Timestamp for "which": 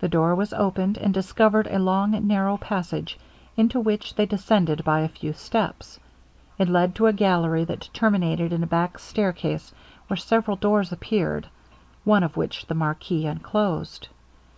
3.80-4.14, 12.36-12.66